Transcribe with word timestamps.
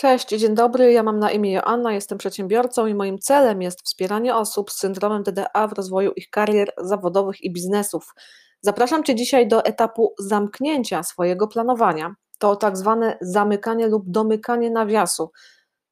Cześć, 0.00 0.28
dzień 0.28 0.54
dobry. 0.54 0.92
Ja 0.92 1.02
mam 1.02 1.18
na 1.18 1.30
imię 1.30 1.52
Joanna, 1.52 1.92
jestem 1.92 2.18
przedsiębiorcą 2.18 2.86
i 2.86 2.94
moim 2.94 3.18
celem 3.18 3.62
jest 3.62 3.82
wspieranie 3.82 4.36
osób 4.36 4.70
z 4.70 4.78
syndromem 4.78 5.24
TDA 5.24 5.68
w 5.68 5.72
rozwoju 5.72 6.12
ich 6.12 6.30
karier 6.30 6.72
zawodowych 6.78 7.40
i 7.44 7.52
biznesów. 7.52 8.14
Zapraszam 8.60 9.04
Cię 9.04 9.14
dzisiaj 9.14 9.48
do 9.48 9.64
etapu 9.64 10.14
zamknięcia 10.18 11.02
swojego 11.02 11.48
planowania. 11.48 12.14
To 12.38 12.56
tak 12.56 12.76
zwane 12.76 13.18
zamykanie 13.20 13.86
lub 13.86 14.02
domykanie 14.06 14.70
nawiasu. 14.70 15.30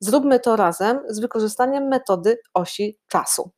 Zróbmy 0.01 0.41
to 0.41 0.57
razem 0.57 1.01
z 1.09 1.21
wykorzystaniem 1.21 1.89
metody 1.89 2.39
osi 2.55 2.99
czasu. 3.09 3.51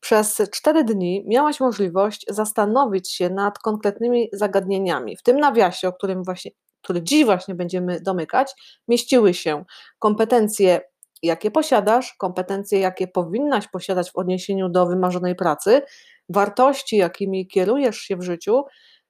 Przez 0.00 0.36
cztery 0.50 0.84
dni 0.84 1.24
miałaś 1.26 1.60
możliwość 1.60 2.26
zastanowić 2.28 3.12
się 3.12 3.30
nad 3.30 3.58
konkretnymi 3.58 4.28
zagadnieniami. 4.32 5.16
W 5.16 5.22
tym 5.22 5.40
nawiasie, 5.40 5.88
o 5.88 5.92
którym 5.92 6.24
właśnie 6.24 6.50
który 6.82 7.02
dziś 7.02 7.24
właśnie 7.24 7.54
będziemy 7.54 8.00
domykać, 8.00 8.52
mieściły 8.88 9.34
się 9.34 9.64
kompetencje, 9.98 10.80
jakie 11.22 11.50
posiadasz, 11.50 12.14
kompetencje, 12.18 12.80
jakie 12.80 13.08
powinnaś 13.08 13.68
posiadać 13.68 14.10
w 14.10 14.16
odniesieniu 14.16 14.68
do 14.68 14.86
wymarzonej 14.86 15.36
pracy, 15.36 15.82
wartości, 16.28 16.96
jakimi 16.96 17.46
kierujesz 17.46 17.96
się 17.96 18.16
w 18.16 18.22
życiu, 18.22 18.64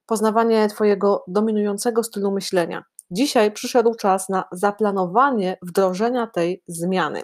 poznawanie 0.07 0.69
Twojego 0.69 1.25
dominującego 1.29 2.03
stylu 2.03 2.33
myślenia. 2.33 2.83
Dzisiaj 3.11 3.53
przyszedł 3.53 3.95
czas 3.95 4.29
na 4.29 4.45
zaplanowanie 4.53 5.57
wdrożenia 5.63 6.27
tej 6.27 6.63
zmiany. 6.67 7.23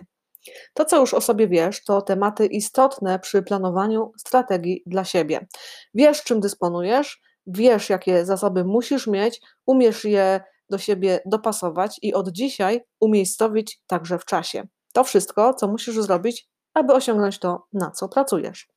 To, 0.75 0.85
co 0.85 1.01
już 1.01 1.15
o 1.15 1.21
sobie 1.21 1.49
wiesz, 1.49 1.85
to 1.85 2.03
tematy 2.03 2.47
istotne 2.47 3.19
przy 3.19 3.43
planowaniu 3.43 4.13
strategii 4.19 4.83
dla 4.87 5.05
siebie. 5.05 5.47
Wiesz, 5.95 6.23
czym 6.23 6.41
dysponujesz, 6.41 7.21
wiesz, 7.49 7.91
jakie 7.91 8.25
zasoby 8.25 8.65
musisz 8.65 9.07
mieć, 9.07 9.41
umiesz 9.67 10.05
je 10.05 10.41
do 10.71 10.79
siebie 10.79 11.21
dopasować 11.27 11.99
i 12.03 12.15
od 12.15 12.29
dzisiaj 12.29 12.85
umiejscowić 13.01 13.81
także 13.87 14.19
w 14.19 14.25
czasie. 14.25 14.69
To 14.93 15.05
wszystko, 15.05 15.55
co 15.55 15.69
musisz 15.69 15.95
zrobić, 15.95 16.49
aby 16.75 16.95
osiągnąć 16.95 17.39
to, 17.39 17.67
na 17.73 17.91
co 17.91 18.09
pracujesz. 18.09 18.69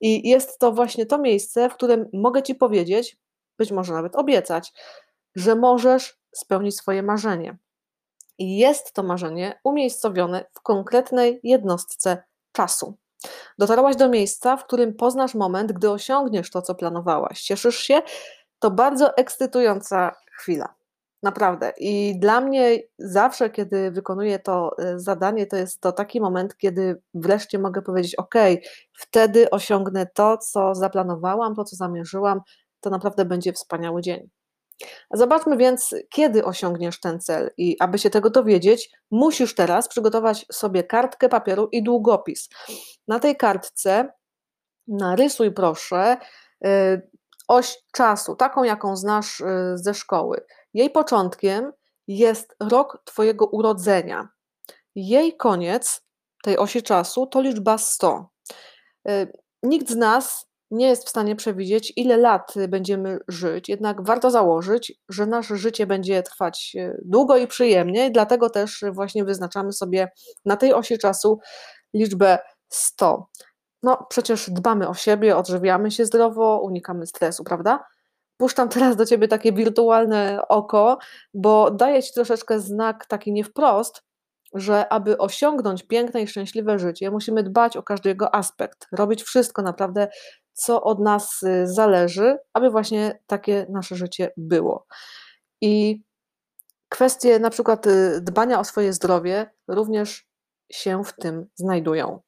I 0.00 0.28
jest 0.28 0.58
to 0.58 0.72
właśnie 0.72 1.06
to 1.06 1.18
miejsce, 1.18 1.70
w 1.70 1.74
którym 1.74 2.08
mogę 2.12 2.42
Ci 2.42 2.54
powiedzieć, 2.54 3.16
być 3.58 3.72
może 3.72 3.92
nawet 3.92 4.16
obiecać, 4.16 4.72
że 5.34 5.54
możesz 5.54 6.20
spełnić 6.34 6.76
swoje 6.76 7.02
marzenie. 7.02 7.58
I 8.38 8.58
jest 8.58 8.92
to 8.92 9.02
marzenie 9.02 9.60
umiejscowione 9.64 10.44
w 10.54 10.60
konkretnej 10.60 11.40
jednostce 11.42 12.22
czasu. 12.52 12.96
Dotarłaś 13.58 13.96
do 13.96 14.08
miejsca, 14.08 14.56
w 14.56 14.64
którym 14.64 14.94
poznasz 14.94 15.34
moment, 15.34 15.72
gdy 15.72 15.90
osiągniesz 15.90 16.50
to, 16.50 16.62
co 16.62 16.74
planowałaś. 16.74 17.42
Cieszysz 17.42 17.76
się? 17.76 18.02
To 18.58 18.70
bardzo 18.70 19.16
ekscytująca 19.16 20.12
chwila. 20.32 20.74
Naprawdę. 21.22 21.72
I 21.78 22.18
dla 22.20 22.40
mnie 22.40 22.78
zawsze, 22.98 23.50
kiedy 23.50 23.90
wykonuję 23.90 24.38
to 24.38 24.70
e, 24.78 24.98
zadanie, 24.98 25.46
to 25.46 25.56
jest 25.56 25.80
to 25.80 25.92
taki 25.92 26.20
moment, 26.20 26.56
kiedy 26.56 27.02
wreszcie 27.14 27.58
mogę 27.58 27.82
powiedzieć: 27.82 28.14
OK, 28.14 28.34
wtedy 28.92 29.50
osiągnę 29.50 30.06
to, 30.14 30.38
co 30.38 30.74
zaplanowałam, 30.74 31.54
to, 31.54 31.64
co 31.64 31.76
zamierzyłam. 31.76 32.40
To 32.80 32.90
naprawdę 32.90 33.24
będzie 33.24 33.52
wspaniały 33.52 34.02
dzień. 34.02 34.30
Zobaczmy 35.12 35.56
więc, 35.56 35.94
kiedy 36.10 36.44
osiągniesz 36.44 37.00
ten 37.00 37.20
cel, 37.20 37.50
i 37.56 37.76
aby 37.80 37.98
się 37.98 38.10
tego 38.10 38.30
dowiedzieć, 38.30 38.90
musisz 39.10 39.54
teraz 39.54 39.88
przygotować 39.88 40.46
sobie 40.52 40.84
kartkę 40.84 41.28
papieru 41.28 41.68
i 41.72 41.82
długopis. 41.82 42.48
Na 43.08 43.18
tej 43.18 43.36
kartce 43.36 44.12
narysuj, 44.88 45.52
proszę, 45.52 46.16
y, 46.66 47.10
oś 47.48 47.78
czasu, 47.92 48.36
taką 48.36 48.64
jaką 48.64 48.96
znasz 48.96 49.40
y, 49.40 49.44
ze 49.74 49.94
szkoły. 49.94 50.44
Jej 50.74 50.90
początkiem 50.90 51.72
jest 52.08 52.56
rok 52.60 53.02
Twojego 53.04 53.46
urodzenia. 53.46 54.28
Jej 54.94 55.36
koniec 55.36 56.02
tej 56.42 56.58
osi 56.58 56.82
czasu 56.82 57.26
to 57.26 57.40
liczba 57.40 57.78
100. 57.78 58.28
Y, 59.08 59.32
nikt 59.62 59.90
z 59.90 59.96
nas 59.96 60.49
nie 60.70 60.88
jest 60.88 61.06
w 61.06 61.08
stanie 61.08 61.36
przewidzieć, 61.36 61.92
ile 61.96 62.16
lat 62.16 62.54
będziemy 62.68 63.18
żyć, 63.28 63.68
jednak 63.68 64.06
warto 64.06 64.30
założyć, 64.30 64.92
że 65.08 65.26
nasze 65.26 65.56
życie 65.56 65.86
będzie 65.86 66.22
trwać 66.22 66.76
e, 66.78 66.96
długo 67.04 67.36
i 67.36 67.46
przyjemnie, 67.46 68.10
dlatego 68.10 68.50
też 68.50 68.84
właśnie 68.92 69.24
wyznaczamy 69.24 69.72
sobie 69.72 70.08
na 70.44 70.56
tej 70.56 70.74
osi 70.74 70.98
czasu 70.98 71.38
liczbę 71.94 72.38
100. 72.68 73.28
No, 73.82 74.06
przecież 74.08 74.50
dbamy 74.50 74.88
o 74.88 74.94
siebie, 74.94 75.36
odżywiamy 75.36 75.90
się 75.90 76.04
zdrowo, 76.04 76.60
unikamy 76.60 77.06
stresu, 77.06 77.44
prawda? 77.44 77.84
Puszczam 78.36 78.68
teraz 78.68 78.96
do 78.96 79.06
ciebie 79.06 79.28
takie 79.28 79.52
wirtualne 79.52 80.42
oko, 80.48 80.98
bo 81.34 81.70
daję 81.70 82.02
ci 82.02 82.12
troszeczkę 82.12 82.60
znak 82.60 83.06
taki 83.06 83.32
nie 83.32 83.44
wprost, 83.44 84.02
że 84.54 84.92
aby 84.92 85.18
osiągnąć 85.18 85.82
piękne 85.82 86.22
i 86.22 86.26
szczęśliwe 86.26 86.78
życie, 86.78 87.10
musimy 87.10 87.42
dbać 87.42 87.76
o 87.76 87.82
każdy 87.82 88.08
jego 88.08 88.34
aspekt, 88.34 88.86
robić 88.92 89.22
wszystko 89.22 89.62
naprawdę 89.62 90.08
co 90.60 90.82
od 90.82 91.00
nas 91.00 91.42
y, 91.42 91.66
zależy, 91.66 92.38
aby 92.52 92.70
właśnie 92.70 93.18
takie 93.26 93.66
nasze 93.68 93.96
życie 93.96 94.32
było. 94.36 94.86
I 95.60 96.02
kwestie 96.88 97.38
na 97.38 97.50
przykład 97.50 97.86
y, 97.86 98.20
dbania 98.20 98.60
o 98.60 98.64
swoje 98.64 98.92
zdrowie 98.92 99.50
również 99.68 100.28
się 100.72 101.04
w 101.04 101.12
tym 101.12 101.46
znajdują. 101.54 102.20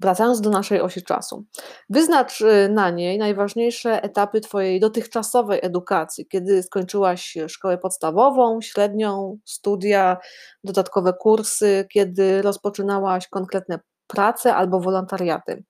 Wracając 0.00 0.40
do 0.40 0.50
naszej 0.50 0.80
osi 0.80 1.02
czasu, 1.02 1.44
wyznacz 1.88 2.40
y, 2.40 2.68
na 2.72 2.90
niej 2.90 3.18
najważniejsze 3.18 4.02
etapy 4.02 4.40
Twojej 4.40 4.80
dotychczasowej 4.80 5.60
edukacji, 5.62 6.26
kiedy 6.26 6.62
skończyłaś 6.62 7.38
szkołę 7.48 7.78
podstawową, 7.78 8.60
średnią, 8.60 9.38
studia, 9.44 10.16
dodatkowe 10.64 11.12
kursy, 11.12 11.86
kiedy 11.92 12.42
rozpoczynałaś 12.42 13.28
konkretne 13.28 13.80
prace 14.06 14.54
albo 14.54 14.80
wolontariaty. 14.80 15.64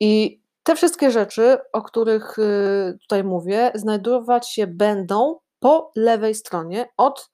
I 0.00 0.43
te 0.64 0.76
wszystkie 0.76 1.10
rzeczy, 1.10 1.58
o 1.72 1.82
których 1.82 2.38
y, 2.38 2.98
tutaj 3.00 3.24
mówię, 3.24 3.72
znajdować 3.74 4.50
się 4.50 4.66
będą 4.66 5.38
po 5.58 5.92
lewej 5.96 6.34
stronie 6.34 6.88
od 6.96 7.30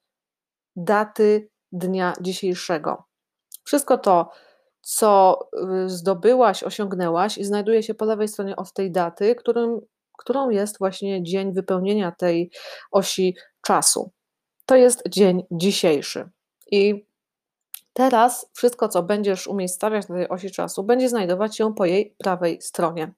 daty 0.75 1.49
dnia 1.71 2.13
dzisiejszego. 2.21 3.03
Wszystko 3.63 3.97
to, 3.97 4.29
co 4.81 5.39
y, 5.85 5.89
zdobyłaś, 5.89 6.63
osiągnęłaś, 6.63 7.37
znajduje 7.41 7.83
się 7.83 7.93
po 7.93 8.05
lewej 8.05 8.27
stronie 8.27 8.55
od 8.55 8.73
tej 8.73 8.91
daty, 8.91 9.35
którym, 9.35 9.79
którą 10.17 10.49
jest 10.49 10.79
właśnie 10.79 11.23
dzień 11.23 11.53
wypełnienia 11.53 12.11
tej 12.11 12.51
osi 12.91 13.35
czasu. 13.61 14.11
To 14.65 14.75
jest 14.75 15.03
dzień 15.09 15.43
dzisiejszy. 15.51 16.29
I 16.71 17.10
Teraz 17.93 18.49
wszystko, 18.53 18.89
co 18.89 19.03
będziesz 19.03 19.47
umiejscawiać 19.47 20.07
na 20.07 20.15
tej 20.15 20.29
osi 20.29 20.51
czasu, 20.51 20.83
będzie 20.83 21.09
znajdować 21.09 21.57
się 21.57 21.73
po 21.75 21.85
jej 21.85 22.15
prawej 22.17 22.61
stronie. 22.61 23.13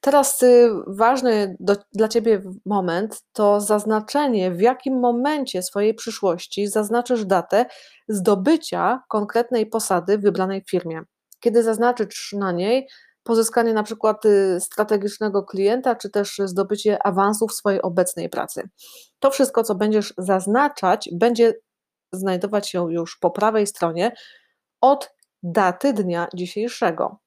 Teraz 0.00 0.42
y, 0.42 0.70
ważny 0.86 1.56
do, 1.60 1.76
dla 1.92 2.08
Ciebie 2.08 2.42
moment 2.66 3.22
to 3.32 3.60
zaznaczenie, 3.60 4.50
w 4.50 4.60
jakim 4.60 5.00
momencie 5.00 5.62
swojej 5.62 5.94
przyszłości 5.94 6.68
zaznaczysz 6.68 7.24
datę 7.24 7.66
zdobycia 8.08 9.02
konkretnej 9.08 9.66
posady 9.66 10.18
w 10.18 10.22
wybranej 10.22 10.62
firmie. 10.70 11.02
Kiedy 11.40 11.62
zaznaczysz 11.62 12.34
na 12.38 12.52
niej 12.52 12.88
pozyskanie 13.22 13.74
na 13.74 13.82
przykład 13.82 14.24
y, 14.24 14.60
strategicznego 14.60 15.42
klienta, 15.42 15.96
czy 15.96 16.10
też 16.10 16.40
zdobycie 16.44 17.06
awansu 17.06 17.48
w 17.48 17.52
swojej 17.52 17.82
obecnej 17.82 18.28
pracy. 18.28 18.68
To 19.18 19.30
wszystko, 19.30 19.62
co 19.64 19.74
będziesz 19.74 20.14
zaznaczać, 20.18 21.08
będzie 21.12 21.54
znajdować 22.12 22.68
się 22.68 22.92
już 22.92 23.18
po 23.18 23.30
prawej 23.30 23.66
stronie 23.66 24.12
od 24.80 25.14
daty 25.42 25.92
dnia 25.92 26.28
dzisiejszego. 26.34 27.18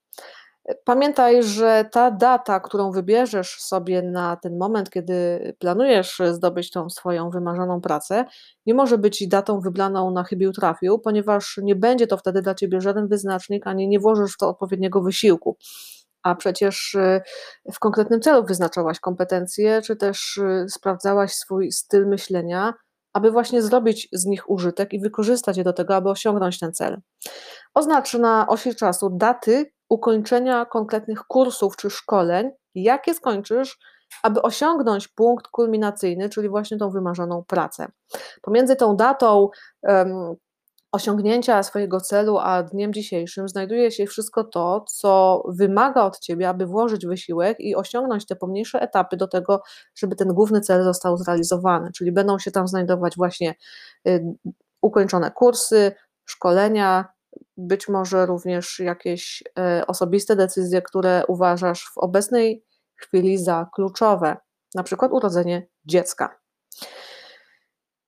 Pamiętaj, 0.84 1.44
że 1.44 1.86
ta 1.92 2.12
data, 2.12 2.60
którą 2.60 2.92
wybierzesz 2.92 3.60
sobie 3.60 4.02
na 4.02 4.36
ten 4.36 4.58
moment, 4.58 4.90
kiedy 4.90 5.56
planujesz 5.60 6.22
zdobyć 6.32 6.72
tą 6.72 6.90
swoją 6.90 7.30
wymarzoną 7.30 7.82
pracę, 7.82 8.26
nie 8.66 8.74
może 8.74 8.98
być 8.98 9.28
datą 9.28 9.60
wybraną 9.60 10.12
na 10.12 10.24
chybił 10.24 10.52
trafił, 10.52 11.00
ponieważ 11.00 11.60
nie 11.64 11.76
będzie 11.76 12.08
to 12.08 12.18
wtedy 12.18 12.42
dla 12.42 12.56
ciebie 12.56 12.82
żaden 12.82 13.08
wyznacznik, 13.08 13.68
ani 13.68 13.88
nie 13.88 14.00
włożysz 14.00 14.34
w 14.34 14.38
to 14.38 14.50
odpowiedniego 14.50 15.02
wysiłku. 15.02 15.58
A 16.24 16.36
przecież 16.36 16.96
y, 16.96 17.22
w 17.74 17.80
konkretnym 17.80 18.22
celu 18.22 18.46
wyznaczałaś 18.46 19.00
kompetencje, 19.00 19.82
czy 19.82 19.96
też 19.96 20.38
y, 20.38 20.66
sprawdzałaś 20.70 21.34
swój 21.34 21.72
styl 21.72 22.08
myślenia, 22.08 22.74
aby 23.14 23.32
właśnie 23.32 23.62
zrobić 23.62 24.08
z 24.12 24.26
nich 24.26 24.50
użytek 24.50 24.94
i 24.94 25.00
wykorzystać 25.00 25.58
je 25.58 25.64
do 25.64 25.74
tego, 25.74 25.96
aby 25.96 26.10
osiągnąć 26.10 26.60
ten 26.60 26.74
cel. 26.74 27.02
Oznacz 27.74 28.14
na 28.14 28.48
osi 28.48 28.76
czasu 28.76 29.10
daty 29.10 29.72
ukończenia 29.90 30.66
konkretnych 30.66 31.20
kursów 31.20 31.76
czy 31.78 31.90
szkoleń, 31.90 32.50
jakie 32.76 33.14
skończysz, 33.14 33.78
aby 34.24 34.42
osiągnąć 34.42 35.08
punkt 35.08 35.48
kulminacyjny, 35.48 36.30
czyli 36.30 36.50
właśnie 36.50 36.78
tą 36.78 36.90
wymarzoną 36.90 37.44
pracę. 37.48 37.88
Pomiędzy 38.42 38.76
tą 38.76 38.96
datą 38.96 39.50
osiągnięcia 40.94 41.64
swojego 41.64 42.02
celu, 42.02 42.38
a 42.38 42.64
dniem 42.64 42.94
dzisiejszym 42.94 43.50
znajduje 43.50 43.92
się 43.92 44.06
wszystko 44.06 44.44
to, 44.44 44.86
co 44.88 45.44
wymaga 45.48 46.04
od 46.04 46.20
ciebie, 46.20 46.50
aby 46.50 46.66
włożyć 46.66 47.06
wysiłek 47.06 47.60
i 47.60 47.76
osiągnąć 47.76 48.26
te 48.26 48.36
pomniejsze 48.36 48.82
etapy 48.82 49.18
do 49.18 49.28
tego, 49.28 49.62
żeby 49.96 50.16
ten 50.16 50.28
główny 50.28 50.62
cel 50.62 50.84
został 50.84 51.18
zrealizowany. 51.18 51.92
Czyli 51.92 52.12
będą 52.12 52.40
się 52.40 52.52
tam 52.52 52.68
znajdować 52.68 53.16
właśnie 53.16 53.56
y, 54.08 54.26
ukończone 54.82 55.32
kursy, 55.32 55.92
szkolenia, 56.26 57.14
być 57.58 57.90
może 57.90 58.26
również 58.26 58.80
jakieś 58.80 59.44
e, 59.60 59.88
osobiste 59.88 60.36
decyzje, 60.36 60.82
które 60.82 61.24
uważasz 61.28 61.92
w 61.94 61.98
obecnej 61.98 62.66
chwili 62.96 63.38
za 63.38 63.70
kluczowe, 63.74 64.38
na 64.76 64.84
przykład 64.84 65.12
urodzenie 65.12 65.68
dziecka. 65.86 66.43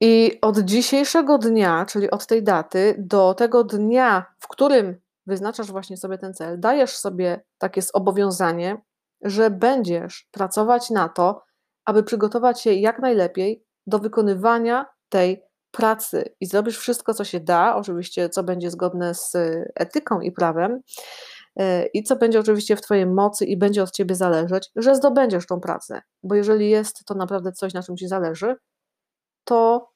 I 0.02 0.40
od 0.42 0.60
dzisiejszego 0.60 1.38
dnia, 1.38 1.86
czyli 1.86 2.12
od 2.12 2.28
tej 2.28 2.44
daty, 2.44 2.96
do 2.98 3.34
tego 3.34 3.64
dnia, 3.64 4.26
w 4.40 4.48
którym 4.48 4.96
wyznaczasz 5.26 5.72
właśnie 5.72 5.98
sobie 5.98 6.18
ten 6.18 6.34
cel, 6.34 6.60
dajesz 6.60 6.98
sobie 6.98 7.44
takie 7.58 7.82
zobowiązanie, 7.82 8.82
że 9.22 9.50
będziesz 9.50 10.28
pracować 10.32 10.90
na 10.90 11.10
to, 11.10 11.44
aby 11.86 12.04
przygotować 12.04 12.62
się 12.62 12.74
jak 12.74 13.00
najlepiej 13.00 13.64
do 13.88 14.00
wykonywania 14.00 14.86
tej 15.10 15.44
pracy 15.72 16.36
i 16.40 16.46
zrobisz 16.46 16.78
wszystko, 16.78 17.14
co 17.14 17.24
się 17.24 17.40
da, 17.40 17.76
oczywiście, 17.76 18.30
co 18.30 18.44
będzie 18.44 18.72
zgodne 18.72 19.14
z 19.16 19.34
etyką 19.76 20.22
i 20.22 20.32
prawem, 20.32 20.82
e, 21.56 21.86
i 21.86 22.04
co 22.04 22.16
będzie 22.16 22.40
oczywiście 22.40 22.76
w 22.76 22.82
Twojej 22.82 23.06
mocy 23.06 23.46
i 23.46 23.58
będzie 23.58 23.84
od 23.84 23.92
Ciebie 23.92 24.16
zależeć, 24.16 24.72
że 24.76 24.96
zdobędziesz 24.96 25.48
tą 25.48 25.60
pracę. 25.60 26.02
Bo 26.24 26.36
jeżeli 26.36 26.70
jest 26.70 27.06
to 27.06 27.14
naprawdę 27.14 27.52
coś, 27.52 27.74
na 27.74 27.84
czym 27.84 27.98
Ci 27.98 28.08
zależy, 28.08 28.56
to 29.46 29.90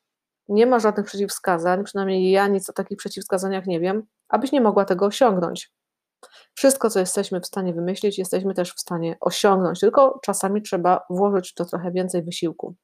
nie 0.47 0.65
ma 0.65 0.79
żadnych 0.79 1.05
przeciwwskazań, 1.05 1.83
przynajmniej 1.83 2.31
ja 2.31 2.47
nic 2.47 2.69
o 2.69 2.73
takich 2.73 2.97
przeciwwskazaniach 2.97 3.65
nie 3.67 3.79
wiem, 3.79 4.03
abyś 4.29 4.51
nie 4.51 4.61
mogła 4.61 4.85
tego 4.85 5.05
osiągnąć. 5.05 5.71
Wszystko, 6.53 6.89
co 6.89 6.99
jesteśmy 6.99 7.41
w 7.41 7.45
stanie 7.45 7.73
wymyślić, 7.73 8.17
jesteśmy 8.17 8.53
też 8.53 8.73
w 8.73 8.79
stanie 8.79 9.17
osiągnąć, 9.21 9.79
tylko 9.79 10.19
czasami 10.23 10.61
trzeba 10.61 11.05
włożyć 11.09 11.51
w 11.51 11.53
to 11.53 11.65
trochę 11.65 11.91
więcej 11.91 12.23
wysiłku. 12.23 12.75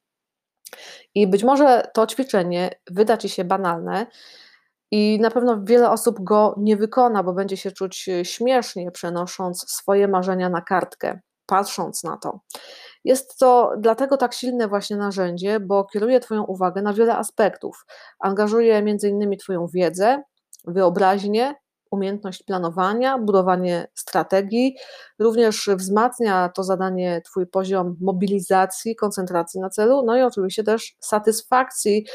I 1.14 1.26
być 1.26 1.44
może 1.44 1.90
to 1.94 2.06
ćwiczenie 2.06 2.70
wyda 2.90 3.16
ci 3.16 3.28
się 3.28 3.44
banalne, 3.44 4.06
i 4.90 5.20
na 5.20 5.30
pewno 5.30 5.64
wiele 5.64 5.90
osób 5.90 6.16
go 6.20 6.54
nie 6.58 6.76
wykona, 6.76 7.22
bo 7.22 7.32
będzie 7.32 7.56
się 7.56 7.72
czuć 7.72 8.08
śmiesznie, 8.22 8.90
przenosząc 8.90 9.70
swoje 9.70 10.08
marzenia 10.08 10.48
na 10.48 10.60
kartkę, 10.60 11.20
patrząc 11.46 12.04
na 12.04 12.16
to. 12.16 12.40
Jest 13.06 13.38
to 13.38 13.72
dlatego 13.78 14.16
tak 14.16 14.34
silne 14.34 14.68
właśnie 14.68 14.96
narzędzie, 14.96 15.60
bo 15.60 15.84
kieruje 15.84 16.20
Twoją 16.20 16.44
uwagę 16.44 16.82
na 16.82 16.92
wiele 16.92 17.16
aspektów. 17.16 17.86
Angażuje 18.18 18.82
innymi 19.02 19.36
Twoją 19.36 19.66
wiedzę, 19.66 20.22
wyobraźnię, 20.64 21.54
umiejętność 21.90 22.42
planowania, 22.42 23.18
budowanie 23.18 23.88
strategii. 23.94 24.76
Również 25.18 25.70
wzmacnia 25.76 26.48
to 26.48 26.62
zadanie 26.62 27.22
Twój 27.24 27.46
poziom 27.46 27.96
mobilizacji, 28.00 28.96
koncentracji 28.96 29.60
na 29.60 29.70
celu, 29.70 30.02
no 30.06 30.16
i 30.16 30.22
oczywiście 30.22 30.64
też 30.64 30.96
satysfakcji 31.00 32.06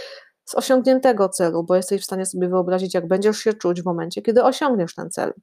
z 0.45 0.55
osiągniętego 0.55 1.29
celu, 1.29 1.63
bo 1.63 1.75
jesteś 1.75 2.01
w 2.01 2.05
stanie 2.05 2.25
sobie 2.25 2.49
wyobrazić, 2.49 2.93
jak 2.93 3.07
będziesz 3.07 3.37
się 3.37 3.53
czuć 3.53 3.81
w 3.81 3.85
momencie, 3.85 4.21
kiedy 4.21 4.43
osiągniesz 4.43 4.95
ten 4.95 5.09
cel. 5.09 5.33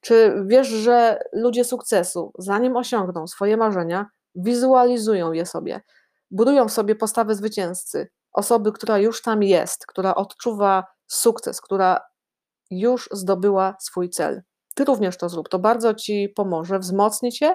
Czy 0.00 0.34
wiesz, 0.46 0.68
że 0.68 1.18
ludzie 1.32 1.64
sukcesu, 1.64 2.32
zanim 2.38 2.76
osiągną 2.76 3.26
swoje 3.26 3.56
marzenia, 3.56 4.06
wizualizują 4.34 5.32
je 5.32 5.46
sobie, 5.46 5.80
budują 6.30 6.68
sobie 6.68 6.94
postawy 6.94 7.34
zwycięzcy, 7.34 8.08
osoby, 8.32 8.72
która 8.72 8.98
już 8.98 9.22
tam 9.22 9.42
jest, 9.42 9.86
która 9.86 10.14
odczuwa 10.14 10.84
sukces, 11.06 11.60
która 11.60 12.00
już 12.70 13.08
zdobyła 13.12 13.76
swój 13.80 14.10
cel. 14.10 14.42
Ty 14.74 14.84
również 14.84 15.16
to 15.16 15.28
zrób. 15.28 15.48
To 15.48 15.58
bardzo 15.58 15.94
ci 15.94 16.28
pomoże, 16.36 16.78
wzmocni 16.78 17.32
cię 17.32 17.54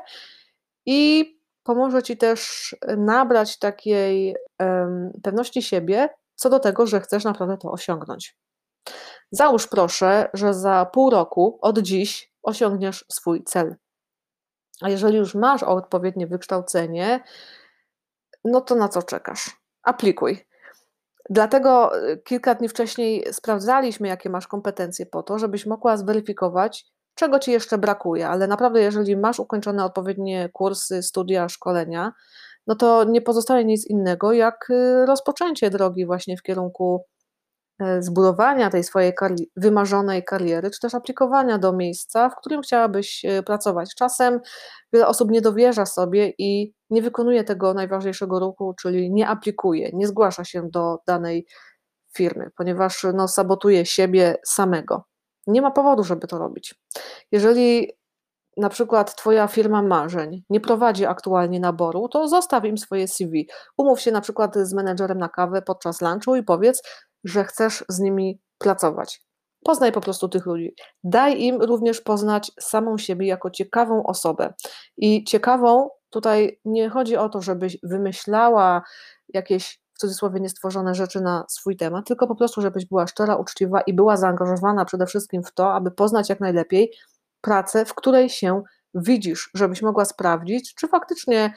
i 0.86 1.32
pomoże 1.64 2.04
ci 2.04 2.18
też 2.18 2.76
nabrać 2.98 3.60
takiej 3.60 4.36
um, 4.60 5.12
pewności 5.24 5.62
siebie 5.62 6.10
co 6.36 6.50
do 6.50 6.60
tego, 6.60 6.88
że 6.88 7.02
chcesz 7.02 7.24
naprawdę 7.24 7.58
to 7.58 7.72
osiągnąć. 7.72 8.38
Załóż 9.32 9.68
proszę, 9.68 10.30
że 10.34 10.54
za 10.54 10.86
pół 10.86 11.10
roku 11.10 11.60
od 11.62 11.80
dziś 11.80 12.34
osiągniesz 12.44 13.06
swój 13.12 13.44
cel. 13.44 13.76
A 14.82 14.90
jeżeli 14.90 15.18
już 15.18 15.36
masz 15.36 15.64
odpowiednie 15.64 16.28
wykształcenie, 16.28 17.24
no 18.44 18.62
to 18.62 18.76
na 18.76 18.90
co 18.90 19.04
czekasz? 19.04 19.58
Aplikuj. 19.84 20.46
Dlatego 21.30 22.00
y, 22.10 22.18
kilka 22.18 22.56
dni 22.56 22.70
wcześniej 22.70 23.26
sprawdzaliśmy, 23.32 24.08
jakie 24.08 24.30
masz 24.30 24.48
kompetencje, 24.48 25.06
po 25.06 25.24
to, 25.24 25.40
żebyś 25.40 25.66
mogła 25.66 25.98
zweryfikować, 25.98 26.86
czego 27.16 27.40
ci 27.40 27.52
jeszcze 27.52 27.78
brakuje. 27.78 28.30
Ale 28.30 28.48
naprawdę, 28.48 28.82
jeżeli 28.82 29.18
masz 29.18 29.40
ukończone 29.40 29.86
odpowiednie 29.86 30.50
kursy, 30.54 31.04
studia, 31.04 31.50
szkolenia, 31.50 32.14
no 32.68 32.76
to 32.76 33.04
nie 33.04 33.22
pozostaje 33.22 33.66
nic 33.66 33.88
innego, 33.88 34.34
jak 34.34 34.70
y, 34.70 35.06
rozpoczęcie 35.06 35.70
drogi 35.70 36.06
właśnie 36.06 36.38
w 36.38 36.42
kierunku 36.42 37.06
zbudowania 38.00 38.70
tej 38.70 38.84
swojej 38.84 39.14
kari 39.14 39.52
wymarzonej 39.56 40.24
kariery, 40.24 40.72
czy 40.72 40.80
też 40.80 40.96
aplikowania 40.96 41.58
do 41.58 41.74
miejsca, 41.74 42.30
w 42.30 42.36
którym 42.36 42.62
chciałabyś 42.62 43.26
e, 43.26 43.44
pracować. 43.44 43.96
Czasem 43.96 44.40
wiele 44.94 45.08
osób 45.08 45.32
nie 45.32 45.42
dowierza 45.42 45.86
sobie 45.86 46.34
i 46.38 46.74
nie 46.90 47.02
wykonuje 47.02 47.44
tego 47.44 47.74
najważniejszego 47.74 48.40
ruchu, 48.40 48.74
czyli 48.82 49.12
nie 49.12 49.28
aplikuje, 49.28 49.90
nie 49.94 50.08
zgłasza 50.08 50.44
się 50.44 50.70
do 50.70 50.98
danej 51.08 51.46
firmy, 52.18 52.52
ponieważ 52.58 53.06
no, 53.14 53.28
sabotuje 53.28 53.86
siebie 53.86 54.36
samego. 54.46 55.04
Nie 55.48 55.62
ma 55.62 55.72
powodu, 55.72 56.04
żeby 56.04 56.28
to 56.28 56.38
robić. 56.38 56.76
Jeżeli 57.32 57.92
na 58.58 58.70
przykład 58.70 59.16
Twoja 59.16 59.48
firma 59.48 59.82
marzeń 59.82 60.44
nie 60.50 60.60
prowadzi 60.60 61.06
aktualnie 61.06 61.60
naboru, 61.60 62.10
to 62.10 62.28
zostaw 62.28 62.66
im 62.66 62.78
swoje 62.78 63.08
CV. 63.08 63.50
Umów 63.78 64.02
się 64.02 64.12
na 64.12 64.22
przykład 64.22 64.56
z 64.56 64.74
menedżerem 64.74 65.18
na 65.18 65.30
kawę 65.30 65.62
podczas 65.62 66.02
lunchu 66.02 66.36
i 66.36 66.44
powiedz, 66.44 66.82
że 67.26 67.44
chcesz 67.44 67.86
z 67.90 68.00
nimi 68.00 68.42
pracować. 68.58 69.22
Poznaj 69.64 69.92
po 69.92 70.02
prostu 70.02 70.30
tych 70.30 70.46
ludzi. 70.46 70.76
Daj 71.04 71.42
im 71.42 71.62
również 71.62 72.02
poznać 72.02 72.52
samą 72.60 72.98
siebie 72.98 73.28
jako 73.28 73.50
ciekawą 73.50 74.04
osobę. 74.04 74.54
I 74.98 75.24
ciekawą 75.24 75.90
tutaj 76.10 76.60
nie 76.66 76.90
chodzi 76.90 77.18
o 77.18 77.30
to, 77.30 77.42
żebyś 77.42 77.78
wymyślała 77.84 78.82
jakieś 79.30 79.80
w 79.94 80.00
cudzysłowie 80.00 80.40
niestworzone 80.40 80.96
rzeczy 80.96 81.22
na 81.22 81.46
swój 81.50 81.78
temat, 81.78 82.08
tylko 82.08 82.28
po 82.28 82.36
prostu, 82.36 82.62
żebyś 82.62 82.86
była 82.86 83.08
szczera, 83.08 83.36
uczciwa 83.36 83.82
i 83.82 83.94
była 83.94 84.18
zaangażowana 84.18 84.86
przede 84.86 85.06
wszystkim 85.06 85.44
w 85.44 85.54
to, 85.54 85.74
aby 85.74 85.92
poznać 85.92 86.30
jak 86.30 86.40
najlepiej 86.40 86.92
pracę, 87.42 87.86
w 87.86 87.94
której 87.94 88.30
się 88.30 88.64
widzisz, 88.96 89.50
żebyś 89.54 89.82
mogła 89.82 90.06
sprawdzić, 90.06 90.76
czy 90.76 90.88
faktycznie 90.88 91.54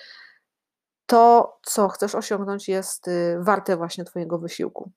to, 1.07 1.53
co 1.63 1.89
chcesz 1.89 2.15
osiągnąć, 2.15 2.69
jest 2.69 3.09
y, 3.09 3.37
warte 3.41 3.77
właśnie 3.77 4.05
Twojego 4.05 4.39
wysiłku. 4.39 4.91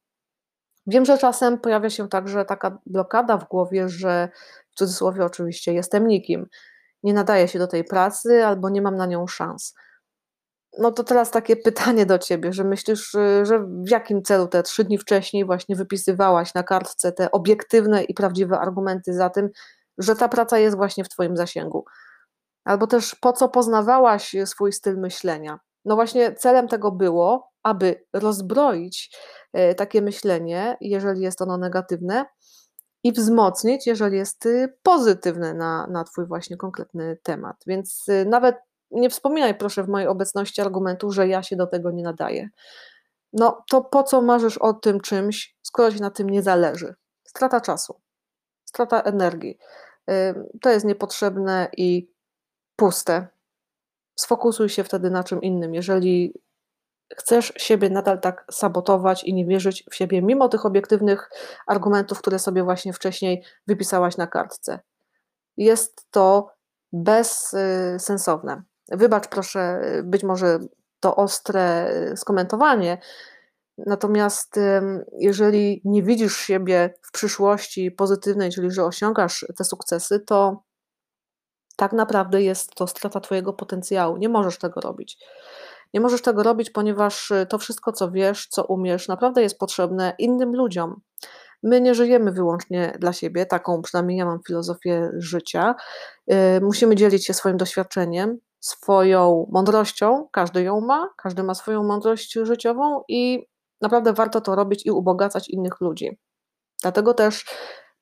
Wiem, 0.88 1.06
że 1.06 1.18
czasem 1.18 1.60
pojawia 1.60 1.90
się 1.90 2.10
także 2.10 2.46
taka 2.46 2.78
blokada 2.86 3.38
w 3.38 3.48
głowie, 3.48 3.90
że 3.90 4.30
w 4.72 4.76
cudzysłowie 4.76 5.26
oczywiście 5.26 5.74
jestem 5.74 6.08
nikim, 6.08 6.48
nie 7.04 7.14
nadaję 7.14 7.48
się 7.48 7.60
do 7.60 7.68
tej 7.68 7.84
pracy 7.84 8.46
albo 8.46 8.70
nie 8.70 8.82
mam 8.82 8.96
na 8.96 9.06
nią 9.06 9.28
szans. 9.28 9.76
No 10.80 10.92
to 10.92 11.04
teraz 11.04 11.32
takie 11.32 11.56
pytanie 11.66 12.06
do 12.06 12.20
ciebie, 12.20 12.54
że 12.54 12.64
myślisz, 12.64 13.16
y, 13.16 13.46
że 13.46 13.60
w 13.60 13.90
jakim 13.90 14.24
celu 14.24 14.48
te 14.48 14.64
trzy 14.64 14.84
dni 14.84 14.98
wcześniej 14.98 15.46
właśnie 15.46 15.76
wypisywałaś 15.76 16.54
na 16.54 16.64
kartce 16.64 17.12
te 17.12 17.32
obiektywne 17.32 18.04
i 18.04 18.14
prawdziwe 18.14 18.60
argumenty 18.60 19.14
za 19.14 19.30
tym, 19.30 19.50
że 19.98 20.16
ta 20.16 20.30
praca 20.30 20.60
jest 20.60 20.78
właśnie 20.78 21.04
w 21.04 21.10
twoim 21.10 21.38
zasięgu? 21.38 21.86
Albo 22.66 22.88
też 22.88 23.16
po 23.16 23.34
co 23.34 23.50
poznawałaś 23.50 24.36
swój 24.46 24.74
styl 24.74 24.98
myślenia? 24.98 25.60
No 25.86 25.96
właśnie 25.96 26.36
celem 26.36 26.68
tego 26.68 26.92
było, 26.92 27.51
aby 27.64 28.06
rozbroić 28.14 29.18
e, 29.54 29.76
takie 29.76 30.02
myślenie, 30.02 30.78
jeżeli 30.82 31.22
jest 31.22 31.42
ono 31.42 31.58
negatywne, 31.58 32.26
i 33.04 33.12
wzmocnić, 33.12 33.88
jeżeli 33.88 34.18
jest 34.18 34.46
y, 34.46 34.78
pozytywne 34.84 35.54
na, 35.54 35.88
na 35.88 36.04
Twój 36.04 36.26
właśnie 36.26 36.58
konkretny 36.58 37.18
temat. 37.24 37.64
Więc 37.68 38.08
y, 38.10 38.26
nawet 38.26 38.56
nie 38.92 39.10
wspominaj 39.10 39.58
proszę 39.58 39.84
w 39.84 39.90
mojej 39.90 40.08
obecności 40.08 40.62
argumentu, 40.62 41.12
że 41.12 41.28
ja 41.28 41.44
się 41.44 41.56
do 41.56 41.68
tego 41.68 41.92
nie 41.92 42.04
nadaję. 42.04 42.50
No 43.34 43.64
to 43.70 43.82
po 43.82 44.04
co 44.04 44.22
marzysz 44.22 44.58
o 44.58 44.74
tym 44.74 45.02
czymś, 45.02 45.56
skoro 45.62 45.92
ci 45.92 46.02
na 46.02 46.12
tym 46.12 46.30
nie 46.30 46.42
zależy? 46.42 46.96
Strata 47.28 47.62
czasu, 47.62 48.02
strata 48.66 49.02
energii. 49.02 49.58
Y, 50.12 50.14
to 50.62 50.70
jest 50.70 50.86
niepotrzebne 50.86 51.70
i 51.78 52.12
puste. 52.76 53.28
Sfokusuj 54.16 54.70
się 54.70 54.84
wtedy 54.84 55.10
na 55.10 55.24
czym 55.24 55.42
innym. 55.42 55.74
Jeżeli 55.74 56.34
chcesz 57.18 57.54
siebie 57.58 57.90
nadal 57.90 58.20
tak 58.20 58.46
sabotować 58.52 59.24
i 59.24 59.34
nie 59.34 59.46
wierzyć 59.46 59.84
w 59.92 59.96
siebie, 59.96 60.22
mimo 60.22 60.50
tych 60.50 60.66
obiektywnych 60.66 61.30
argumentów, 61.68 62.20
które 62.20 62.40
sobie 62.40 62.64
właśnie 62.64 62.94
wcześniej 62.94 63.44
wypisałaś 63.68 64.18
na 64.18 64.28
kartce. 64.28 64.80
Jest 65.58 66.12
to 66.12 66.52
bezsensowne. 66.94 68.64
Wybacz 68.92 69.28
proszę, 69.28 69.82
być 70.04 70.24
może 70.24 70.60
to 71.00 71.16
ostre 71.16 71.94
skomentowanie, 72.16 72.98
natomiast 73.78 74.60
jeżeli 75.18 75.82
nie 75.86 76.04
widzisz 76.04 76.38
siebie 76.38 76.94
w 77.02 77.12
przyszłości 77.12 77.92
pozytywnej, 77.92 78.52
czyli 78.52 78.72
że 78.72 78.86
osiągasz 78.86 79.46
te 79.58 79.64
sukcesy, 79.64 80.20
to 80.20 80.64
tak 81.76 81.94
naprawdę 81.94 82.42
jest 82.42 82.76
to 82.76 82.88
strata 82.88 83.20
Twojego 83.20 83.54
potencjału. 83.54 84.18
Nie 84.18 84.30
możesz 84.30 84.58
tego 84.58 84.82
robić. 84.82 85.18
Nie 85.94 86.02
możesz 86.02 86.22
tego 86.22 86.44
robić, 86.44 86.70
ponieważ 86.70 87.32
y, 87.32 87.46
to 87.50 87.58
wszystko, 87.58 87.92
co 87.92 88.12
wiesz, 88.12 88.48
co 88.48 88.66
umiesz, 88.66 89.08
naprawdę 89.08 89.42
jest 89.42 89.60
potrzebne 89.60 90.14
innym 90.20 90.56
ludziom. 90.56 91.02
My 91.64 91.82
nie 91.82 91.96
żyjemy 91.96 92.32
wyłącznie 92.32 92.94
dla 93.00 93.14
siebie, 93.14 93.46
taką 93.46 93.82
przynajmniej 93.82 94.18
ja 94.18 94.26
mam 94.26 94.40
filozofię 94.48 95.12
życia. 95.18 95.76
Y, 96.32 96.36
musimy 96.62 96.96
dzielić 96.96 97.26
się 97.26 97.34
swoim 97.34 97.58
doświadczeniem, 97.58 98.38
swoją 98.60 99.48
mądrością, 99.52 100.28
każdy 100.32 100.64
ją 100.64 100.82
ma, 100.82 101.10
każdy 101.18 101.44
ma 101.44 101.54
swoją 101.54 101.84
mądrość 101.84 102.34
życiową 102.44 103.04
i 103.08 103.48
naprawdę 103.82 104.14
warto 104.14 104.42
to 104.42 104.56
robić 104.56 104.86
i 104.86 104.92
ubogacać 104.92 105.50
innych 105.50 105.82
ludzi. 105.82 106.20
Dlatego 106.82 107.14
też 107.14 107.46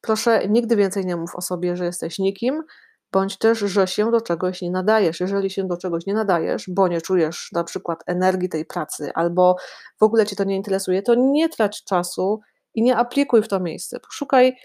proszę 0.01 0.47
nigdy 0.47 0.75
więcej 0.75 1.05
nie 1.05 1.15
mów 1.15 1.35
o 1.35 1.41
sobie, 1.41 1.75
że 1.75 1.85
jesteś 1.85 2.19
nikim, 2.19 2.63
bądź 3.11 3.37
też, 3.37 3.59
że 3.59 3.87
się 3.87 4.11
do 4.11 4.21
czegoś 4.21 4.61
nie 4.61 4.71
nadajesz. 4.71 5.19
Jeżeli 5.19 5.49
się 5.49 5.67
do 5.67 5.77
czegoś 5.77 6.05
nie 6.05 6.13
nadajesz, 6.13 6.65
bo 6.67 6.87
nie 6.87 7.01
czujesz 7.01 7.49
na 7.51 7.63
przykład 7.63 8.03
energii 8.07 8.49
tej 8.49 8.65
pracy, 8.65 9.11
albo 9.15 9.55
w 9.99 10.03
ogóle 10.03 10.25
cię 10.25 10.35
to 10.35 10.43
nie 10.43 10.55
interesuje, 10.55 11.01
to 11.01 11.15
nie 11.15 11.49
trać 11.49 11.83
czasu 11.83 12.39
i 12.75 12.83
nie 12.83 12.97
aplikuj 12.97 13.41
w 13.41 13.47
to 13.47 13.59
miejsce. 13.59 13.97
Szukaj 14.11 14.57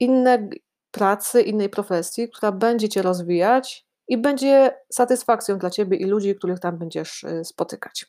innej 0.00 0.62
pracy, 0.90 1.42
innej 1.42 1.68
profesji, 1.68 2.28
która 2.28 2.52
będzie 2.52 2.88
cię 2.88 3.02
rozwijać 3.02 3.86
i 4.08 4.18
będzie 4.18 4.76
satysfakcją 4.92 5.58
dla 5.58 5.70
ciebie 5.70 5.96
i 5.96 6.04
ludzi, 6.04 6.34
których 6.34 6.60
tam 6.60 6.78
będziesz 6.78 7.24
y, 7.24 7.44
spotykać. 7.44 8.06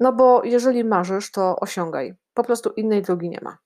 No 0.00 0.12
bo 0.12 0.44
jeżeli 0.44 0.84
marzysz, 0.84 1.30
to 1.30 1.56
osiągaj. 1.56 2.14
Po 2.34 2.44
prostu 2.44 2.70
innej 2.70 3.02
drogi 3.02 3.28
nie 3.28 3.40
ma. 3.42 3.58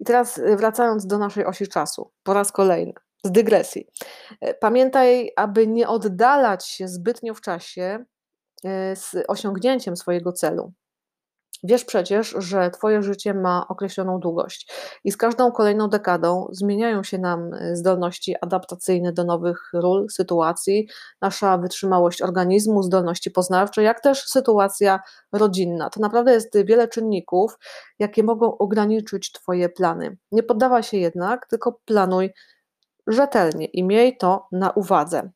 I 0.00 0.04
teraz 0.04 0.38
y, 0.38 0.56
wracając 0.56 1.06
do 1.06 1.18
naszej 1.18 1.46
osi 1.46 1.68
czasu, 1.68 2.10
po 2.22 2.34
raz 2.34 2.52
kolejny 2.52 2.92
z 3.24 3.32
dygresji. 3.32 3.86
E, 4.40 4.54
pamiętaj, 4.54 5.32
aby 5.36 5.66
nie 5.66 5.88
oddalać 5.88 6.66
się 6.66 6.88
zbytnio 6.88 7.34
w 7.34 7.40
czasie 7.40 8.04
e, 8.64 8.96
z 8.96 9.16
osiągnięciem 9.28 9.96
swojego 9.96 10.32
celu. 10.32 10.72
Wiesz 11.66 11.84
przecież, 11.84 12.34
że 12.38 12.70
Twoje 12.70 13.02
życie 13.02 13.34
ma 13.34 13.66
określoną 13.68 14.20
długość 14.20 14.72
i 15.04 15.12
z 15.12 15.16
każdą 15.16 15.52
kolejną 15.52 15.88
dekadą 15.88 16.46
zmieniają 16.50 17.02
się 17.02 17.18
nam 17.18 17.54
e, 17.54 17.76
zdolności 17.76 18.34
adaptacyjne 18.40 19.12
do 19.12 19.24
nowych 19.24 19.70
ról, 19.72 20.06
sytuacji, 20.10 20.88
nasza 21.20 21.58
wytrzymałość 21.58 22.22
organizmu, 22.22 22.82
zdolności 22.82 23.30
poznawcze, 23.30 23.82
jak 23.82 24.00
też 24.00 24.24
sytuacja 24.24 25.00
rodzinna. 25.32 25.90
To 25.90 26.00
naprawdę 26.00 26.32
jest 26.32 26.58
wiele 26.64 26.88
czynników, 26.88 27.58
jakie 27.98 28.22
mogą 28.22 28.58
ograniczyć 28.58 29.32
Twoje 29.32 29.68
plany. 29.68 30.16
Nie 30.32 30.42
poddawaj 30.42 30.82
się 30.82 30.96
jednak, 30.96 31.46
tylko 31.46 31.80
planuj 31.84 32.30
rzetelnie 33.06 33.66
i 33.66 33.84
miej 33.84 34.16
to 34.16 34.46
na 34.52 34.70
uwadze. 34.70 35.30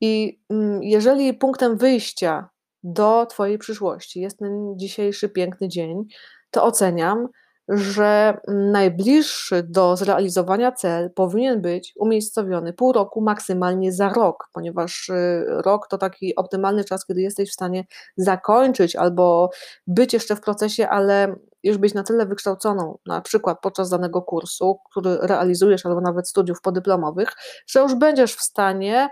I 0.00 0.40
mm, 0.50 0.82
jeżeli 0.82 1.34
punktem 1.34 1.76
wyjścia 1.76 2.48
do 2.82 3.26
Twojej 3.26 3.58
przyszłości 3.58 4.20
jest 4.20 4.38
ten 4.38 4.74
dzisiejszy 4.76 5.28
piękny 5.28 5.68
dzień, 5.68 6.04
to 6.50 6.64
oceniam, 6.64 7.28
że 7.68 8.40
najbliższy 8.48 9.62
do 9.62 9.96
zrealizowania 9.96 10.72
cel 10.72 11.10
powinien 11.10 11.60
być 11.60 11.92
umiejscowiony 11.96 12.72
pół 12.72 12.92
roku, 12.92 13.20
maksymalnie 13.20 13.92
za 13.92 14.08
rok, 14.08 14.48
ponieważ 14.52 15.08
y, 15.08 15.44
rok 15.48 15.88
to 15.88 15.98
taki 15.98 16.36
optymalny 16.36 16.84
czas, 16.84 17.06
kiedy 17.06 17.20
jesteś 17.20 17.50
w 17.50 17.52
stanie 17.52 17.84
zakończyć 18.16 18.96
albo 18.96 19.50
być 19.86 20.12
jeszcze 20.12 20.36
w 20.36 20.40
procesie, 20.40 20.88
ale 20.88 21.36
już 21.62 21.78
być 21.78 21.94
na 21.94 22.02
tyle 22.02 22.26
wykształconą, 22.26 22.98
na 23.06 23.20
przykład 23.20 23.58
podczas 23.62 23.90
danego 23.90 24.22
kursu, 24.22 24.78
który 24.90 25.18
realizujesz, 25.20 25.86
albo 25.86 26.00
nawet 26.00 26.28
studiów 26.28 26.60
podyplomowych, 26.60 27.28
że 27.66 27.80
już 27.80 27.94
będziesz 27.94 28.34
w 28.34 28.42
stanie 28.42 29.08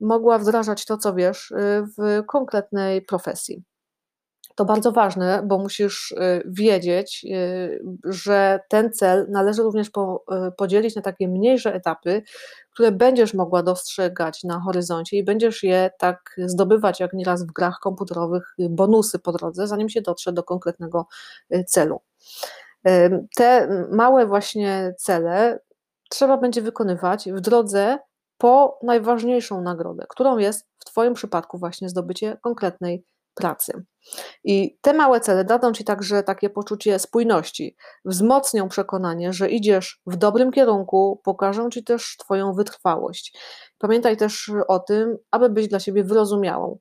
mogła 0.00 0.38
wdrażać 0.38 0.84
to, 0.84 0.98
co 0.98 1.14
wiesz, 1.14 1.50
y, 1.50 1.84
w 1.98 2.26
konkretnej 2.26 3.02
profesji. 3.02 3.64
To 4.60 4.64
bardzo 4.64 4.92
ważne, 4.92 5.42
bo 5.44 5.58
musisz 5.58 6.12
y, 6.12 6.42
wiedzieć, 6.46 7.24
y, 7.24 7.82
że 8.04 8.60
ten 8.68 8.92
cel 8.92 9.26
należy 9.30 9.62
również 9.62 9.90
po, 9.90 10.24
podzielić 10.56 10.96
na 10.96 11.02
takie 11.02 11.28
mniejsze 11.28 11.74
etapy, 11.74 12.22
które 12.72 12.92
będziesz 12.92 13.34
mogła 13.34 13.62
dostrzegać 13.62 14.44
na 14.44 14.60
horyzoncie 14.60 15.16
i 15.16 15.24
będziesz 15.24 15.62
je 15.62 15.90
tak 15.98 16.36
zdobywać, 16.46 17.00
jak 17.00 17.12
nieraz 17.12 17.46
w 17.46 17.52
grach 17.52 17.78
komputerowych, 17.82 18.54
bonusy 18.70 19.18
po 19.18 19.32
drodze, 19.32 19.66
zanim 19.66 19.88
się 19.88 20.00
dotrze 20.02 20.32
do 20.32 20.42
konkretnego 20.42 21.06
celu. 21.66 22.00
Te 23.36 23.68
małe 23.92 24.26
właśnie 24.26 24.94
cele 24.98 25.60
trzeba 26.10 26.36
będzie 26.36 26.62
wykonywać 26.62 27.28
w 27.32 27.40
drodze 27.40 27.98
po 28.38 28.78
najważniejszą 28.82 29.60
nagrodę, 29.60 30.06
którą 30.08 30.38
jest 30.38 30.66
w 30.78 30.84
Twoim 30.84 31.14
przypadku 31.14 31.58
właśnie 31.58 31.88
zdobycie 31.88 32.36
konkretnej 32.42 33.04
pracy. 33.40 33.84
I 34.44 34.78
te 34.80 34.92
małe 34.92 35.20
cele 35.20 35.44
dadzą 35.44 35.72
Ci 35.72 35.84
także 35.84 36.22
takie 36.22 36.50
poczucie 36.50 36.98
spójności, 36.98 37.76
wzmocnią 38.04 38.68
przekonanie, 38.68 39.32
że 39.32 39.50
idziesz 39.50 40.00
w 40.06 40.16
dobrym 40.16 40.52
kierunku, 40.52 41.20
pokażą 41.24 41.70
Ci 41.70 41.84
też 41.84 42.16
Twoją 42.18 42.52
wytrwałość. 42.52 43.38
Pamiętaj 43.78 44.16
też 44.16 44.50
o 44.68 44.78
tym, 44.78 45.16
aby 45.30 45.48
być 45.48 45.68
dla 45.68 45.80
siebie 45.80 46.04
wyrozumiałą. 46.04 46.78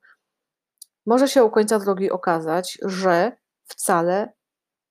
Może 1.05 1.27
się 1.27 1.43
u 1.43 1.49
końca 1.49 1.79
drogi 1.79 2.11
okazać, 2.11 2.77
że 2.81 3.31
wcale 3.63 4.33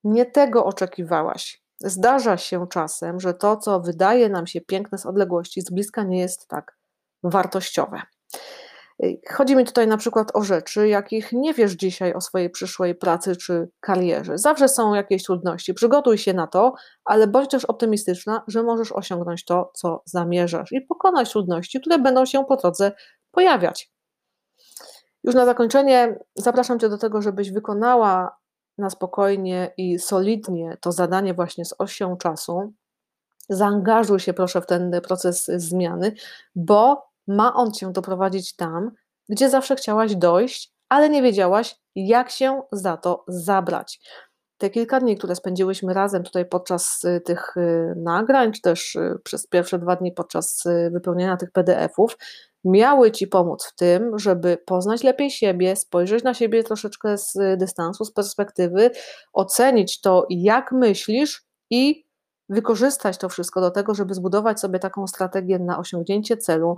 nie 0.04 0.26
tego 0.26 0.64
oczekiwałaś. 0.64 1.62
Zdarza 1.80 2.37
się 2.37 2.66
czasem, 2.66 3.20
że 3.20 3.34
to, 3.34 3.56
co 3.56 3.80
wydaje 3.80 4.28
nam 4.28 4.46
się 4.46 4.60
piękne 4.60 4.98
z 4.98 5.06
odległości, 5.06 5.60
z 5.60 5.70
bliska 5.70 6.02
nie 6.02 6.18
jest 6.18 6.48
tak 6.48 6.78
wartościowe. 7.22 8.02
Chodzi 9.30 9.56
mi 9.56 9.64
tutaj 9.64 9.86
na 9.86 9.96
przykład 9.96 10.36
o 10.36 10.42
rzeczy, 10.42 10.88
jakich 10.88 11.32
nie 11.32 11.54
wiesz 11.54 11.72
dzisiaj 11.72 12.14
o 12.14 12.20
swojej 12.20 12.50
przyszłej 12.50 12.94
pracy 12.94 13.36
czy 13.36 13.68
karierze. 13.80 14.38
Zawsze 14.38 14.68
są 14.68 14.94
jakieś 14.94 15.24
trudności. 15.24 15.74
Przygotuj 15.74 16.18
się 16.18 16.34
na 16.34 16.46
to, 16.46 16.74
ale 17.04 17.26
bądź 17.26 17.50
też 17.50 17.64
optymistyczna, 17.64 18.42
że 18.46 18.62
możesz 18.62 18.92
osiągnąć 18.92 19.44
to, 19.44 19.70
co 19.74 20.02
zamierzasz 20.04 20.72
i 20.72 20.80
pokonać 20.80 21.30
trudności, 21.30 21.80
które 21.80 21.98
będą 21.98 22.26
się 22.26 22.44
po 22.44 22.56
drodze 22.56 22.92
pojawiać. 23.30 23.92
Już 25.24 25.34
na 25.34 25.46
zakończenie 25.46 26.18
zapraszam 26.34 26.78
Cię 26.78 26.88
do 26.88 26.98
tego, 26.98 27.22
żebyś 27.22 27.52
wykonała 27.52 28.36
na 28.78 28.90
spokojnie 28.90 29.72
i 29.76 29.98
solidnie 29.98 30.76
to 30.80 30.92
zadanie 30.92 31.34
właśnie 31.34 31.64
z 31.64 31.74
osią 31.78 32.16
czasu. 32.16 32.72
Zaangażuj 33.48 34.20
się 34.20 34.32
proszę 34.32 34.60
w 34.60 34.66
ten 34.66 35.00
proces 35.06 35.46
zmiany, 35.46 36.12
bo 36.54 37.07
ma 37.28 37.54
on 37.54 37.73
cię 37.73 37.92
doprowadzić 37.92 38.56
tam, 38.56 38.90
gdzie 39.28 39.50
zawsze 39.50 39.76
chciałaś 39.76 40.16
dojść, 40.16 40.73
ale 40.88 41.08
nie 41.11 41.23
wiedziałaś, 41.23 41.76
jak 41.94 42.30
się 42.30 42.62
za 42.73 42.97
to 42.97 43.25
zabrać. 43.28 44.00
Te 44.58 44.70
kilka 44.70 45.00
dni, 45.00 45.16
które 45.16 45.35
spędziłyśmy 45.35 45.94
razem 45.94 46.23
tutaj 46.23 46.47
podczas 46.47 47.04
y, 47.04 47.20
tych 47.20 47.56
y, 47.56 47.94
nagrań, 47.97 48.52
czy 48.52 48.61
też 48.61 48.94
y, 48.94 49.18
przez 49.25 49.47
pierwsze 49.47 49.78
dwa 49.78 49.97
dni 49.97 50.12
podczas 50.12 50.64
wypełniania 50.92 51.37
tych 51.37 51.50
PDF-ów, 51.50 52.16
miały 52.64 53.12
Ci 53.12 53.26
pomóc 53.26 53.64
w 53.64 53.75
tym, 53.75 54.18
żeby 54.18 54.58
poznać 54.66 55.02
lepiej 55.02 55.30
siebie, 55.30 55.76
spojrzeć 55.76 56.25
na 56.25 56.35
siebie 56.35 56.64
troszeczkę 56.64 57.18
z 57.18 57.32
dystansu, 57.58 58.04
z 58.04 58.12
perspektywy, 58.12 58.90
ocenić 59.32 60.00
to, 60.00 60.26
jak 60.30 60.73
myślisz 60.73 61.44
i 61.70 62.04
wykorzystać 62.49 63.18
to 63.18 63.28
wszystko 63.28 63.61
do 63.61 63.70
tego, 63.70 63.94
żeby 63.94 64.14
zbudować 64.14 64.61
sobie 64.61 64.78
taką 64.78 65.06
strategię 65.06 65.58
na 65.58 65.78
osiągnięcie 65.78 66.37
celu, 66.37 66.76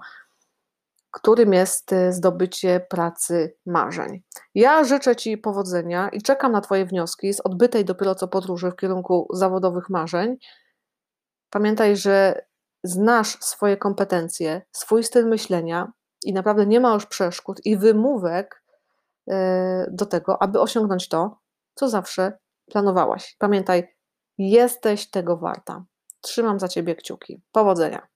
którym 1.10 1.52
jest 1.52 1.92
y, 1.92 2.12
zdobycie 2.12 2.86
pracy 2.90 3.56
marzeń. 3.66 4.22
Ja 4.54 4.84
życzę 4.84 5.16
Ci 5.16 5.38
powodzenia 5.38 6.08
i 6.08 6.22
czekam 6.22 6.52
na 6.52 6.60
Twoje 6.60 6.86
wnioski 6.86 7.34
z 7.34 7.40
odbytej 7.40 7.84
dopiero 7.84 8.14
co 8.14 8.28
podróży 8.28 8.70
w 8.70 8.76
kierunku 8.76 9.28
zawodowych 9.34 9.90
marzeń. 9.90 10.36
Pamiętaj, 11.50 11.96
że 11.96 12.44
znasz 12.84 13.38
swoje 13.40 13.76
kompetencje, 13.76 14.62
swój 14.72 15.04
styl 15.04 15.28
myślenia 15.28 15.92
i 16.24 16.32
naprawdę 16.32 16.66
nie 16.66 16.80
ma 16.80 16.94
już 16.94 17.06
przeszkód 17.06 17.60
i 17.64 17.76
wymówek 17.76 18.64
e, 19.30 19.86
do 19.90 20.06
tego, 20.06 20.42
aby 20.42 20.60
osiągnąć 20.60 21.08
to, 21.08 21.38
co 21.74 21.88
zawsze 21.88 22.38
planowałaś. 22.66 23.36
Pamiętaj, 23.38 23.88
jesteś 24.38 25.10
tego 25.10 25.36
warta. 25.36 25.84
Trzymam 26.20 26.60
za 26.60 26.68
ciebie 26.68 26.94
kciuki. 26.94 27.42
Powodzenia. 27.52 28.09